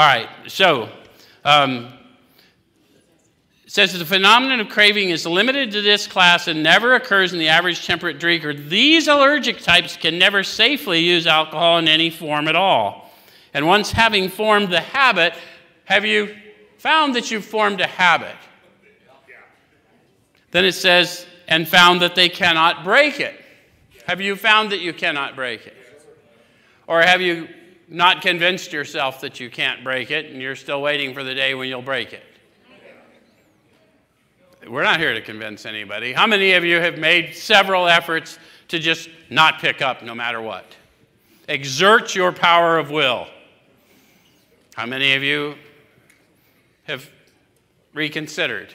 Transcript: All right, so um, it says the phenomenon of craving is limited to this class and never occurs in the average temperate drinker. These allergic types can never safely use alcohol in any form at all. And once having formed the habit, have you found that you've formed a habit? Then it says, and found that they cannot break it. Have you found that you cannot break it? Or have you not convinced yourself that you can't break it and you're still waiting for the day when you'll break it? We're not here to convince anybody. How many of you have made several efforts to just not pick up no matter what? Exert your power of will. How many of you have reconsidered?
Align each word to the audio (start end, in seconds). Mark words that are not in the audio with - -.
All 0.00 0.06
right, 0.06 0.30
so 0.46 0.88
um, 1.44 1.92
it 3.66 3.70
says 3.70 3.92
the 3.98 4.02
phenomenon 4.02 4.58
of 4.60 4.70
craving 4.70 5.10
is 5.10 5.26
limited 5.26 5.72
to 5.72 5.82
this 5.82 6.06
class 6.06 6.48
and 6.48 6.62
never 6.62 6.94
occurs 6.94 7.34
in 7.34 7.38
the 7.38 7.48
average 7.48 7.84
temperate 7.84 8.18
drinker. 8.18 8.54
These 8.54 9.08
allergic 9.08 9.60
types 9.60 9.98
can 9.98 10.18
never 10.18 10.42
safely 10.42 11.00
use 11.00 11.26
alcohol 11.26 11.76
in 11.76 11.86
any 11.86 12.08
form 12.08 12.48
at 12.48 12.56
all. 12.56 13.10
And 13.52 13.66
once 13.66 13.92
having 13.92 14.30
formed 14.30 14.70
the 14.70 14.80
habit, 14.80 15.34
have 15.84 16.06
you 16.06 16.34
found 16.78 17.14
that 17.14 17.30
you've 17.30 17.44
formed 17.44 17.82
a 17.82 17.86
habit? 17.86 18.36
Then 20.50 20.64
it 20.64 20.72
says, 20.72 21.26
and 21.46 21.68
found 21.68 22.00
that 22.00 22.14
they 22.14 22.30
cannot 22.30 22.84
break 22.84 23.20
it. 23.20 23.38
Have 24.06 24.22
you 24.22 24.34
found 24.34 24.72
that 24.72 24.80
you 24.80 24.94
cannot 24.94 25.36
break 25.36 25.66
it? 25.66 25.76
Or 26.86 27.02
have 27.02 27.20
you 27.20 27.50
not 27.90 28.22
convinced 28.22 28.72
yourself 28.72 29.20
that 29.20 29.40
you 29.40 29.50
can't 29.50 29.82
break 29.82 30.10
it 30.10 30.26
and 30.26 30.40
you're 30.40 30.56
still 30.56 30.80
waiting 30.80 31.12
for 31.12 31.24
the 31.24 31.34
day 31.34 31.54
when 31.54 31.68
you'll 31.68 31.82
break 31.82 32.12
it? 32.12 32.22
We're 34.68 34.84
not 34.84 35.00
here 35.00 35.14
to 35.14 35.20
convince 35.20 35.66
anybody. 35.66 36.12
How 36.12 36.26
many 36.26 36.52
of 36.52 36.64
you 36.64 36.80
have 36.80 36.98
made 36.98 37.34
several 37.34 37.88
efforts 37.88 38.38
to 38.68 38.78
just 38.78 39.08
not 39.30 39.58
pick 39.58 39.82
up 39.82 40.02
no 40.02 40.14
matter 40.14 40.40
what? 40.40 40.64
Exert 41.48 42.14
your 42.14 42.30
power 42.30 42.78
of 42.78 42.90
will. 42.90 43.26
How 44.76 44.86
many 44.86 45.14
of 45.14 45.22
you 45.22 45.56
have 46.84 47.10
reconsidered? 47.94 48.72